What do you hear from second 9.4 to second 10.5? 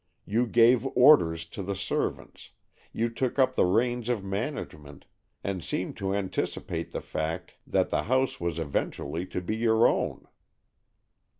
be your own."